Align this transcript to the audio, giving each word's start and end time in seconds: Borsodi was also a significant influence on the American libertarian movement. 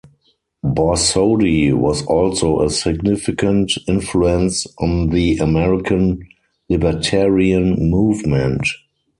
Borsodi 0.65 1.71
was 1.75 2.03
also 2.07 2.63
a 2.63 2.71
significant 2.71 3.71
influence 3.87 4.65
on 4.79 5.09
the 5.11 5.37
American 5.37 6.27
libertarian 6.69 7.75
movement. 7.91 8.63